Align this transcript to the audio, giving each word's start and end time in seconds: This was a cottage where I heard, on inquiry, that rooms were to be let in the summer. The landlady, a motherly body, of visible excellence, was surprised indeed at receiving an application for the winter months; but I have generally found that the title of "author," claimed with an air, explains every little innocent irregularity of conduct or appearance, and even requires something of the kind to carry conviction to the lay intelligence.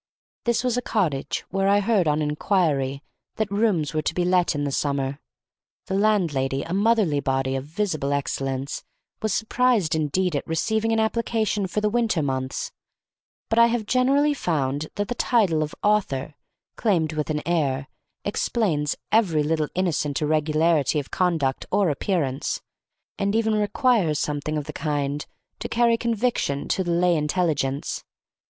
This 0.45 0.63
was 0.63 0.77
a 0.77 0.81
cottage 0.81 1.45
where 1.51 1.67
I 1.67 1.79
heard, 1.79 2.07
on 2.07 2.23
inquiry, 2.23 3.03
that 3.35 3.51
rooms 3.51 3.93
were 3.93 4.01
to 4.01 4.15
be 4.15 4.25
let 4.25 4.55
in 4.55 4.63
the 4.63 4.71
summer. 4.71 5.19
The 5.85 5.93
landlady, 5.93 6.63
a 6.63 6.73
motherly 6.73 7.19
body, 7.19 7.55
of 7.55 7.65
visible 7.65 8.11
excellence, 8.11 8.83
was 9.21 9.31
surprised 9.31 9.93
indeed 9.93 10.35
at 10.35 10.47
receiving 10.47 10.91
an 10.91 10.99
application 10.99 11.67
for 11.67 11.81
the 11.81 11.87
winter 11.89 12.23
months; 12.23 12.71
but 13.47 13.59
I 13.59 13.67
have 13.67 13.85
generally 13.85 14.33
found 14.33 14.87
that 14.95 15.07
the 15.07 15.13
title 15.13 15.61
of 15.61 15.75
"author," 15.83 16.33
claimed 16.77 17.13
with 17.13 17.29
an 17.29 17.43
air, 17.47 17.87
explains 18.25 18.95
every 19.11 19.43
little 19.43 19.69
innocent 19.75 20.19
irregularity 20.19 20.97
of 20.97 21.11
conduct 21.11 21.67
or 21.71 21.91
appearance, 21.91 22.59
and 23.19 23.35
even 23.35 23.53
requires 23.53 24.17
something 24.17 24.57
of 24.57 24.65
the 24.65 24.73
kind 24.73 25.27
to 25.59 25.69
carry 25.69 25.95
conviction 25.95 26.67
to 26.69 26.83
the 26.83 26.89
lay 26.89 27.15
intelligence. 27.15 28.03